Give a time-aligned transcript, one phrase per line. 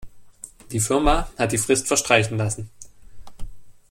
[0.71, 2.71] Die Firma hat die Frist verstreichen lassen.